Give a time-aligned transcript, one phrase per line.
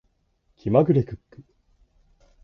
[0.55, 1.43] 気まぐれクック